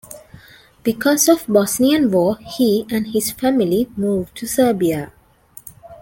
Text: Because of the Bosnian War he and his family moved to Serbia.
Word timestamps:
Because 0.81 1.29
of 1.29 1.45
the 1.45 1.53
Bosnian 1.53 2.09
War 2.09 2.39
he 2.39 2.87
and 2.89 3.09
his 3.09 3.29
family 3.31 3.87
moved 3.95 4.35
to 4.37 4.47
Serbia. 4.47 5.11